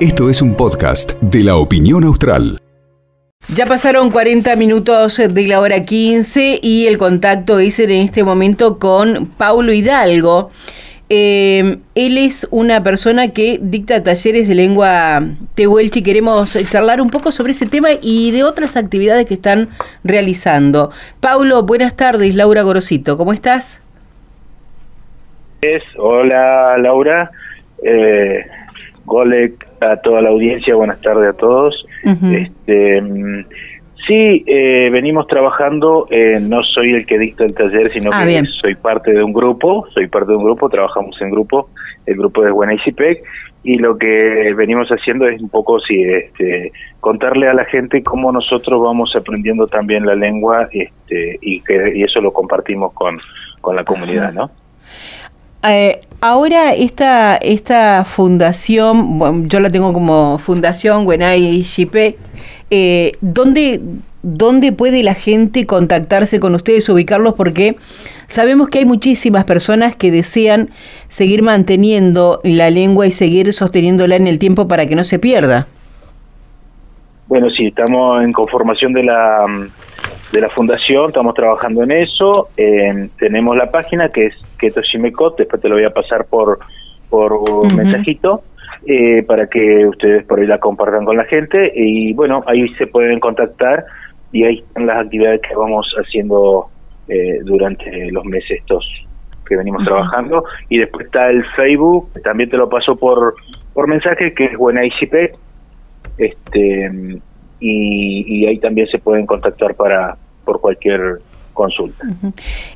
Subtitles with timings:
[0.00, 2.60] Esto es un podcast de la opinión austral.
[3.54, 8.78] Ya pasaron 40 minutos de la hora 15 y el contacto es en este momento
[8.78, 10.50] con Paulo Hidalgo.
[11.08, 15.22] Eh, él es una persona que dicta talleres de lengua
[15.54, 19.68] tehuelche y queremos charlar un poco sobre ese tema y de otras actividades que están
[20.02, 20.90] realizando.
[21.20, 23.80] Paulo, buenas tardes, Laura Gorosito, ¿cómo estás?
[25.96, 27.30] Hola Laura,
[27.82, 28.44] eh,
[29.04, 31.86] Golek, a toda la audiencia, buenas tardes a todos.
[32.04, 33.02] este,
[34.06, 38.44] sí, eh, venimos trabajando, eh, no soy el que dicta el taller, sino ah, que
[38.60, 41.70] soy parte de un grupo, soy parte de un grupo, trabajamos en grupo,
[42.06, 43.22] el grupo de Buenaicipec,
[43.62, 48.30] y lo que venimos haciendo es un poco sí, este, contarle a la gente cómo
[48.30, 53.18] nosotros vamos aprendiendo también la lengua este, y que y eso lo compartimos con,
[53.60, 54.50] con la comunidad, ¿no?
[55.68, 62.16] Eh, ahora esta, esta fundación, yo la tengo como fundación Wenai Shipe,
[62.70, 63.80] eh, ¿dónde,
[64.22, 67.34] ¿dónde puede la gente contactarse con ustedes, ubicarlos?
[67.34, 67.76] Porque
[68.28, 70.70] sabemos que hay muchísimas personas que desean
[71.08, 75.66] seguir manteniendo la lengua y seguir sosteniéndola en el tiempo para que no se pierda.
[77.28, 79.46] Bueno, sí, estamos en conformación de la
[80.32, 82.48] de la fundación, estamos trabajando en eso.
[83.18, 86.58] tenemos la página que es Keto Shimekot, después te lo voy a pasar por,
[87.08, 88.42] por un mensajito
[88.88, 91.72] eh, para que ustedes por ahí la compartan con la gente.
[91.74, 93.84] Y bueno, ahí se pueden contactar
[94.32, 96.68] y ahí están las actividades que vamos haciendo
[97.08, 98.86] eh, durante los meses estos
[99.44, 100.44] que venimos trabajando.
[100.68, 103.34] Y después está el Facebook, también te lo paso por,
[103.74, 105.34] por mensaje, que es Buena ICP.
[106.18, 107.20] Este,
[107.60, 111.20] y, y ahí también se pueden contactar para por cualquier
[111.56, 112.06] consulta.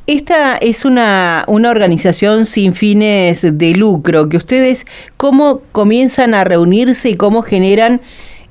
[0.08, 7.10] Esta es una, una organización sin fines de lucro, que ustedes cómo comienzan a reunirse
[7.10, 8.00] y cómo generan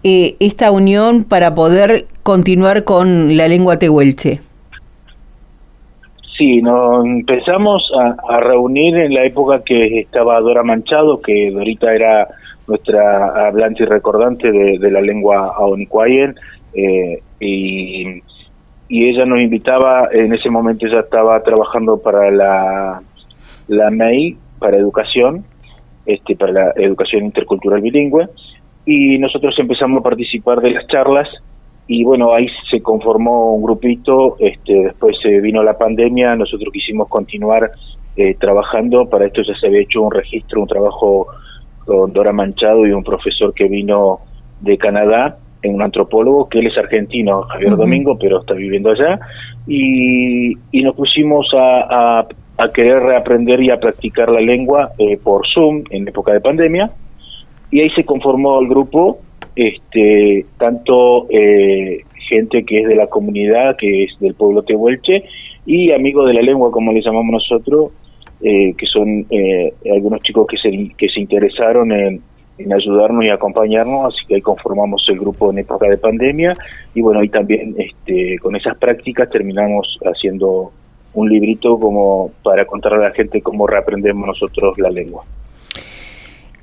[0.03, 4.39] eh, esta unión para poder continuar con la lengua tehuelche.
[6.37, 7.83] Sí, nos empezamos
[8.29, 12.29] a, reunir en la época que estaba Dora Manchado, que Dorita era
[12.69, 16.35] nuestra hablante y recordante de, la lengua aonicuayen,
[16.73, 17.21] eh,
[18.89, 23.01] y ella nos invitaba, en ese momento ella estaba trabajando para la,
[23.67, 25.45] la MEI, para educación,
[26.05, 28.27] este, para la educación intercultural bilingüe,
[28.85, 31.27] y nosotros empezamos a participar de las charlas
[31.87, 37.07] y bueno, ahí se conformó un grupito, este, después se vino la pandemia, nosotros quisimos
[37.07, 37.71] continuar
[38.15, 41.27] eh, trabajando, para esto ya se había hecho un registro, un trabajo
[41.89, 44.19] con Dora Manchado y un profesor que vino
[44.61, 49.19] de Canadá, en un antropólogo que él es argentino, Javier Domingo, pero está viviendo allá,
[49.65, 55.47] y, y nos pusimos a, a, querer reaprender y a practicar la lengua eh, por
[55.51, 56.91] Zoom en época de pandemia,
[57.71, 59.17] y ahí se conformó el grupo,
[59.55, 65.23] este tanto eh, gente que es de la comunidad, que es del pueblo tehuelche,
[65.65, 67.93] y amigos de la lengua, como le llamamos nosotros,
[68.41, 69.25] eh, que son
[69.93, 72.21] algunos chicos que se, que se interesaron en,
[72.59, 76.53] en ayudarnos y acompañarnos, así que ahí conformamos el grupo en época de pandemia
[76.93, 80.71] y bueno, ahí también este, con esas prácticas terminamos haciendo
[81.13, 85.23] un librito como para contar a la gente cómo reaprendemos nosotros la lengua.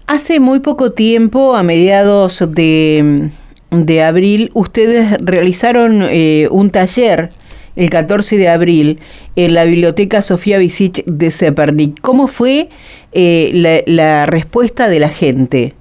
[0.06, 3.30] Hace muy poco tiempo, a mediados de,
[3.70, 7.30] de abril, ustedes realizaron eh, un taller
[7.76, 8.98] el 14 de abril
[9.36, 12.00] en la Biblioteca Sofía Visich de Sepernik.
[12.00, 12.68] ¿Cómo fue
[13.12, 15.72] eh, la, la respuesta de la gente?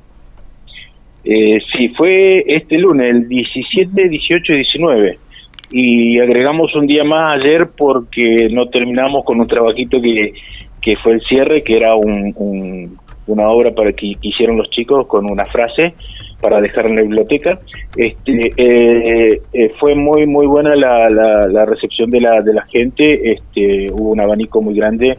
[1.25, 5.17] Eh, sí, fue este lunes, el 17, 18 y 19.
[5.71, 10.33] Y agregamos un día más ayer porque no terminamos con un trabajito que,
[10.81, 15.29] que fue el cierre, que era un, una obra para que, hicieron los chicos con
[15.29, 15.93] una frase
[16.41, 17.59] para dejar en la biblioteca.
[17.95, 23.31] Este, eh, eh, fue muy muy buena la, la, recepción de la, de la gente,
[23.31, 25.17] este, hubo un abanico muy grande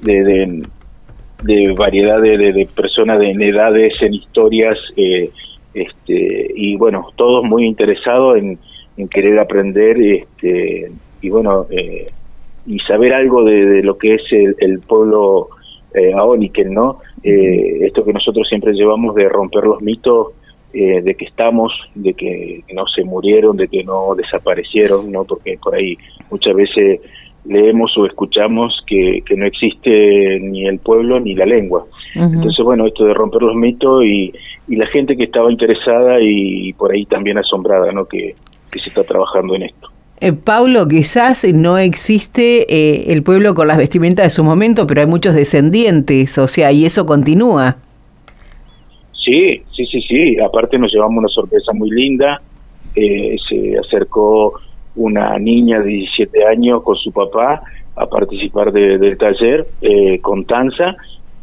[0.00, 0.62] de, de,
[1.42, 5.30] de variedad de, de, personas en edades, en historias, eh,
[5.74, 8.58] este, y bueno, todos muy interesados en,
[9.10, 10.90] querer aprender este,
[11.22, 11.68] y bueno,
[12.68, 15.48] y saber algo de, lo que es el, pueblo
[15.94, 16.12] eh,
[16.68, 16.98] ¿no?
[17.22, 20.28] Eh, esto que nosotros siempre llevamos de romper los mitos
[20.72, 25.24] eh, de que estamos, de que no se murieron, de que no desaparecieron, ¿no?
[25.24, 25.96] Porque por ahí
[26.30, 27.00] muchas veces
[27.44, 31.86] leemos o escuchamos que, que no existe ni el pueblo ni la lengua.
[32.14, 34.32] Entonces, bueno, esto de romper los mitos y,
[34.68, 38.04] y la gente que estaba interesada y, por ahí también asombrada, ¿no?
[38.06, 38.34] Que,
[38.70, 39.88] que se está trabajando en esto.
[40.20, 45.00] Eh, Paulo, quizás no existe eh, el pueblo con las vestimentas de su momento, pero
[45.00, 47.76] hay muchos descendientes, o sea, y eso continúa.
[49.28, 50.40] Sí, sí, sí, sí.
[50.40, 52.40] Aparte nos llevamos una sorpresa muy linda.
[52.94, 54.54] Eh, se acercó
[54.96, 57.62] una niña de 17 años con su papá
[57.94, 60.96] a participar del taller eh, con Tanza,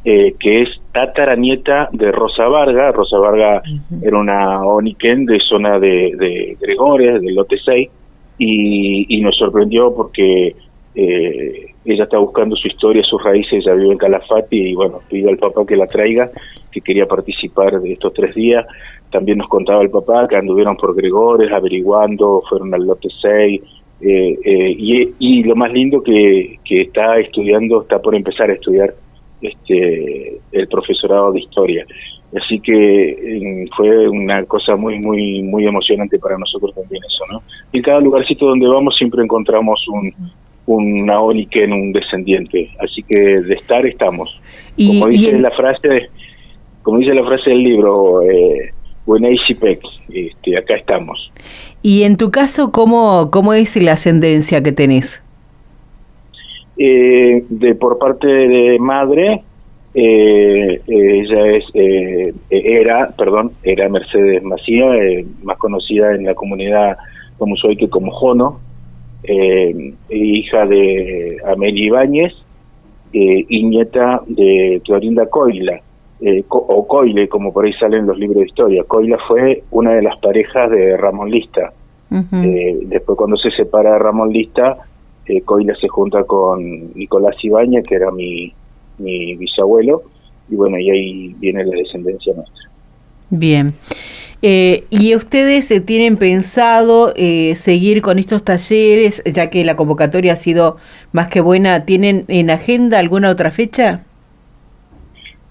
[0.04, 2.92] eh, que es tataranieta de Rosa Varga.
[2.92, 3.62] Rosa Varga
[4.02, 7.90] era una oniken de zona de, de Gregores, del lote 6,
[8.38, 10.56] y, y nos sorprendió porque
[10.96, 15.30] eh, ella está buscando su historia, sus raíces, ella vive en Calafate y bueno, pidió
[15.30, 16.32] al papá que la traiga,
[16.72, 18.66] que quería participar de estos tres días.
[19.12, 23.62] También nos contaba el papá que anduvieron por Gregores averiguando, fueron al lote 6,
[24.02, 28.94] eh, eh, y, lo más lindo que está estudiando, está por empezar a estudiar
[29.42, 31.86] este el profesorado de historia.
[32.36, 37.42] Así que fue una cosa muy, muy, muy emocionante para nosotros también eso, ¿no?
[37.72, 40.14] En cada lugarcito donde vamos siempre encontramos un,
[40.66, 42.70] un en un descendiente.
[42.80, 44.30] Así que de estar estamos.
[44.76, 46.10] como dice la frase,
[46.84, 48.74] como dice la frase del libro, eh,
[50.10, 51.32] este, acá estamos.
[51.82, 55.22] Y en tu caso, ¿cómo, cómo es la ascendencia que tenés?
[56.78, 59.44] Eh, de por parte de madre,
[59.96, 66.98] eh, ella es eh, era, perdón, era Mercedes Macía, eh, más conocida en la comunidad
[67.38, 68.60] como soy que como Jono,
[69.24, 72.34] eh, hija de Amelia Ibáñez
[73.14, 75.82] eh, y nieta de Clorinda Coila,
[76.22, 78.84] eh, o Coile, como por ahí salen los libros de historia.
[78.84, 81.74] Coila fue una de las parejas de Ramón Lista.
[82.10, 84.78] después cuando se separa de Ramón Lista,
[85.44, 88.54] Coila se junta con Nicolás Ibáñez, que era mi,
[88.98, 90.04] mi bisabuelo,
[90.50, 92.70] y bueno, y ahí viene la descendencia nuestra.
[93.30, 93.74] Bien.
[94.42, 100.34] Eh, ¿Y ustedes eh, tienen pensado eh, seguir con estos talleres, ya que la convocatoria
[100.34, 100.78] ha sido
[101.14, 101.86] más que buena?
[101.86, 104.04] ¿Tienen en agenda alguna otra fecha?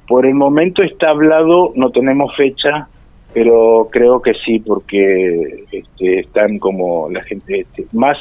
[0.06, 2.88] Por el momento está hablado, no tenemos fecha,
[3.32, 8.17] pero creo que sí, porque este, están como la gente, este, más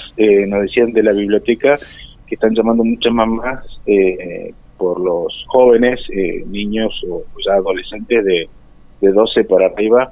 [0.48, 1.78] nos decían de la biblioteca,
[2.26, 3.64] que están llamando muchas mamás
[4.84, 6.02] por los jóvenes,
[6.48, 8.50] niños o ya adolescentes de,
[9.00, 10.12] de 12 para arriba,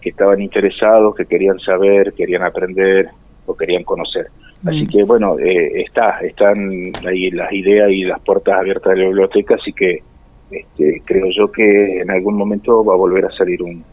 [0.00, 3.08] que estaban interesados, que querían saber, querían aprender
[3.44, 4.28] o querían conocer.
[4.64, 4.88] Así mm.
[4.88, 9.56] que bueno, eh, está, están ahí las ideas y las puertas abiertas de la biblioteca,
[9.56, 10.02] así que
[10.50, 13.84] este, creo yo que en algún momento va a volver a salir un,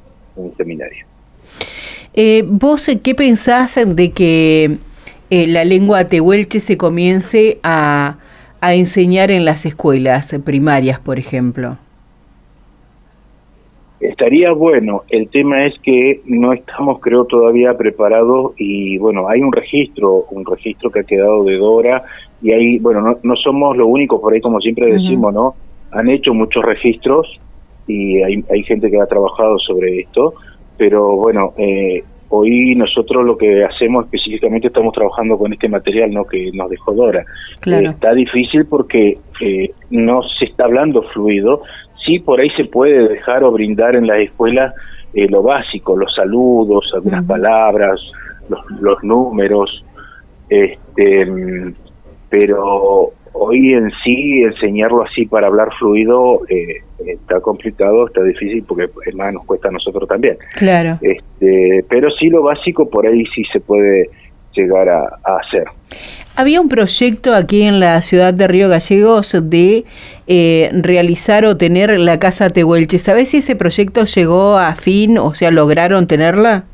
[0.55, 1.05] seminario.
[2.13, 4.77] Eh, ¿Vos qué pensás de que
[5.29, 8.17] eh, la lengua tehuelche se comience a,
[8.63, 11.75] a enseñar en las escuelas primarias, por ejemplo?
[13.99, 19.51] Estaría bueno, el tema es que no estamos creo todavía preparados y bueno, hay un
[19.51, 22.03] registro, un registro que ha quedado de Dora
[22.41, 25.55] y ahí, bueno, no, somos lo único, por ahí como siempre decimos, ¿no?
[25.91, 27.37] Han hecho muchos registros
[27.85, 30.35] y hay, hay gente que ha trabajado sobre esto,
[30.77, 32.01] pero bueno, eh,
[32.35, 36.93] hoy nosotros lo que hacemos específicamente estamos trabajando con este material no que nos dejó
[36.93, 37.23] Dora.
[37.59, 37.91] Claro.
[37.91, 41.61] está difícil porque eh, no se está hablando fluido,
[42.03, 44.73] sí por ahí se puede dejar o brindar en las escuelas
[45.13, 48.01] eh, lo básico, los saludos, algunas palabras,
[48.49, 49.85] los, los números,
[50.49, 51.27] este,
[52.29, 58.89] pero hoy en sí enseñarlo así para hablar fluido eh, está complicado, está difícil porque
[59.05, 60.37] es más nos cuesta a nosotros también.
[60.55, 60.99] Claro.
[61.01, 64.09] Este, pero sí lo básico por ahí sí se puede
[64.55, 65.65] llegar a, hacer.
[66.35, 69.83] Había un proyecto aquí en la ciudad de Río Gallegos de
[70.27, 72.97] eh, realizar o tener la Casa Tehuelche.
[72.97, 76.65] ¿Sabes si ese proyecto llegó a fin, o sea, lograron tenerla?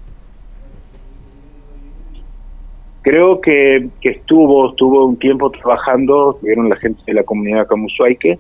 [3.10, 8.38] Creo que, que estuvo, estuvo un tiempo trabajando, vieron la gente de la comunidad Camusuaique.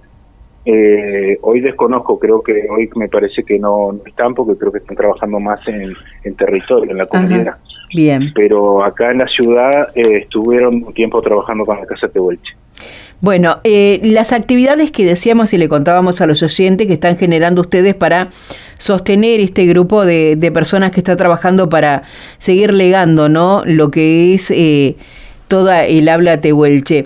[0.64, 4.96] Eh, hoy desconozco, creo que hoy me parece que no, están porque creo que están
[4.96, 7.56] trabajando más en, en territorio, en la comunidad.
[7.96, 8.32] Bien.
[8.36, 12.54] Pero acá en la ciudad eh, estuvieron un tiempo trabajando con la Casa Tehuelche.
[13.22, 17.62] Bueno, eh, las actividades que decíamos y le contábamos a los oyentes que están generando
[17.62, 18.30] ustedes para
[18.79, 22.01] sostener este grupo de, personas que está trabajando para
[22.39, 23.62] seguir legando, ¿no?
[23.65, 24.95] Lo que es eh,
[25.48, 27.05] toda el habla tehuelche.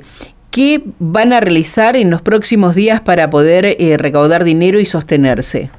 [0.49, 5.69] ¿Qué van a realizar en los próximos días para poder recaudar dinero y sostenerse?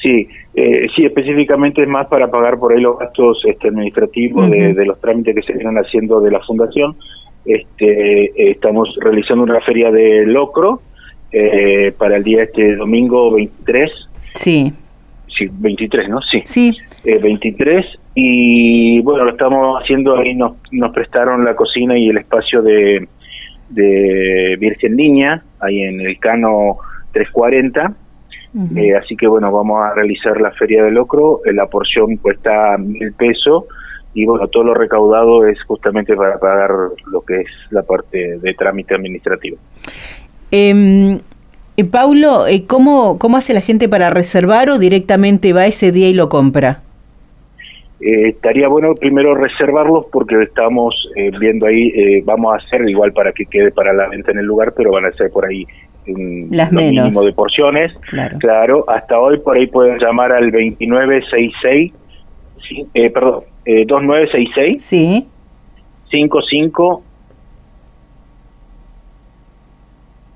[0.00, 4.84] Sí, eh, sí, específicamente es más para pagar por ahí los gastos este, administrativos de,
[4.84, 6.96] los trámites que se vienen haciendo de la fundación.
[7.44, 10.80] Este, eh, estamos realizando una feria de locro
[11.32, 13.90] eh, para el día este domingo 23.
[14.34, 14.72] Sí.
[15.26, 16.20] Sí, 23, ¿no?
[16.22, 16.42] Sí.
[16.44, 16.76] Sí.
[17.04, 22.60] 23 y bueno, lo estamos haciendo ahí, nos, nos prestaron la cocina y el espacio
[22.60, 23.08] de,
[23.70, 26.78] de Virgen Niña, ahí en el Cano
[27.12, 27.94] 340
[28.76, 33.12] Eh, así que bueno, vamos a realizar la feria de locro, la porción cuesta mil
[33.12, 33.64] pesos
[34.12, 36.70] y bueno, todo lo recaudado es justamente para pagar
[37.06, 39.56] lo que es la parte de trámite administrativo.
[40.50, 41.20] Eh,
[41.90, 46.28] Paulo, ¿cómo, ¿cómo hace la gente para reservar o directamente va ese día y lo
[46.28, 46.82] compra?
[48.00, 53.12] Eh, estaría bueno primero reservarlos porque estamos eh, viendo ahí, eh, vamos a hacer igual
[53.12, 55.66] para que quede para la venta en el lugar, pero van a ser por ahí
[56.06, 57.92] un Las mínimo de porciones.
[58.38, 58.88] Claro.
[58.88, 61.92] hasta hoy por ahí pueden llamar al 2966,
[62.94, 64.82] eh, perdón, 2966.
[64.82, 65.26] Sí.
[66.10, 67.02] 55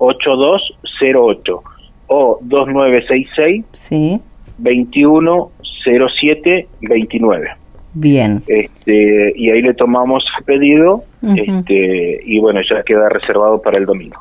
[0.05, 1.63] 8208
[2.07, 4.21] o 2966 sí.
[4.57, 5.51] 21
[5.85, 7.49] 0729.
[7.93, 8.41] Bien.
[8.47, 11.03] Este, y ahí le tomamos el pedido
[11.35, 14.19] este, y bueno, ya queda reservado para el domingo.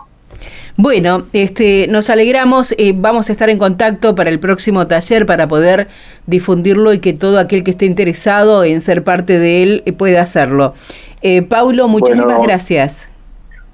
[0.77, 5.47] Bueno, este, nos alegramos, eh, vamos a estar en contacto para el próximo taller para
[5.47, 5.87] poder
[6.27, 10.23] difundirlo y que todo aquel que esté interesado en ser parte de él eh, pueda
[10.23, 10.75] hacerlo.
[11.23, 13.09] Eh, Paulo, muchísimas gracias.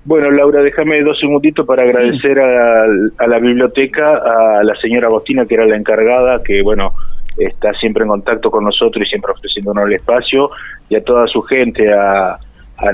[0.04, 2.84] Bueno, Laura, déjame dos segunditos para agradecer a,
[3.18, 6.88] a, la biblioteca, a la señora Agostina, que era la encargada, que bueno,
[7.36, 10.50] está siempre en contacto con nosotros y siempre ofreciéndonos el espacio,
[10.88, 12.38] y a toda su gente, a,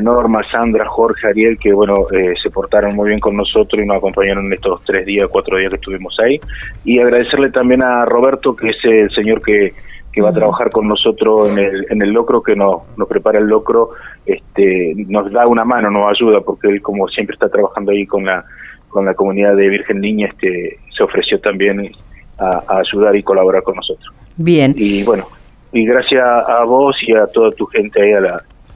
[0.00, 3.98] Norma, Sandra, Jorge, Ariel, que bueno, eh, se portaron muy bien con nosotros y nos
[3.98, 6.40] acompañaron en estos tres días, cuatro días que estuvimos ahí.
[6.84, 9.74] Y agradecerle también a Roberto, que es el señor que,
[10.16, 13.38] que va a trabajar con nosotros en el, en el locro, que nos, nos prepara
[13.38, 13.90] el locro,
[14.24, 18.24] este, nos da una mano, nos ayuda, porque él como siempre está trabajando ahí con
[18.24, 18.42] la,
[18.88, 21.92] con la comunidad de Virgen Niña, este, se ofreció también
[22.38, 24.10] a ayudar y colaborar con nosotros.
[24.38, 24.74] Bien.
[24.74, 25.26] Y bueno,
[25.72, 28.20] y gracias a vos y a toda tu gente ahí, a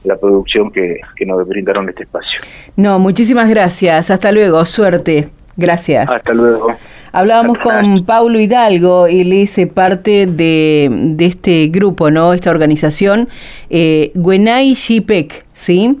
[0.03, 2.39] la, producción que, que nos brindaron este espacio.
[2.75, 4.11] No, muchísimas gracias.
[4.11, 4.63] Hasta luego.
[4.67, 5.29] Suerte.
[5.57, 6.11] Gracias.
[6.11, 6.75] Hasta luego.
[7.13, 12.33] Hablábamos con Paulo Hidalgo, él es parte de, de este grupo, ¿no?
[12.33, 13.27] Esta organización,
[13.69, 15.97] eh, Guenay Shipek, ¿sí?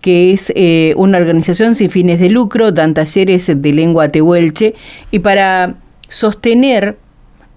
[0.00, 4.74] que es eh, una organización sin fines de lucro, dan talleres de lengua tehuelche,
[5.10, 5.76] y para
[6.08, 6.96] sostener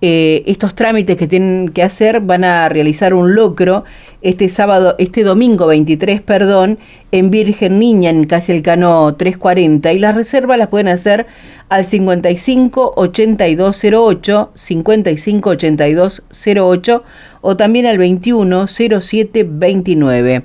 [0.07, 3.83] eh, estos trámites que tienen que hacer van a realizar un locro
[4.21, 6.77] este sábado, este domingo 23, perdón,
[7.11, 9.93] en Virgen Niña, en calle El Cano 340.
[9.93, 11.25] Y las reservas las pueden hacer
[11.69, 17.03] al 55 8208, 55 8208
[17.41, 20.43] o también al 21 07 29.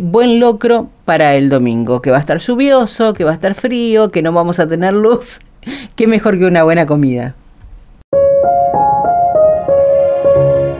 [0.00, 4.10] buen locro para el domingo, que va a estar lluvioso, que va a estar frío,
[4.10, 5.38] que no vamos a tener luz.
[5.94, 7.36] Qué mejor que una buena comida.